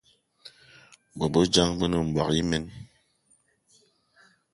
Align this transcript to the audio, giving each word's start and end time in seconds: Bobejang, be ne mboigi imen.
Bobejang, 1.17 1.71
be 1.77 1.85
ne 1.89 1.97
mboigi 2.07 2.39
imen. 2.43 2.63